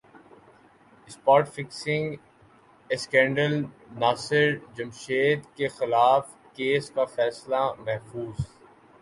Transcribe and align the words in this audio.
spot 1.07 1.47
fixing 1.47 2.15
اسکینڈلناصر 2.89 4.49
جمشید 4.75 5.45
کیخلاف 5.55 6.35
case 6.53 6.89
کا 6.91 7.05
فیصلہ 7.05 7.63
محفوظ 7.79 8.45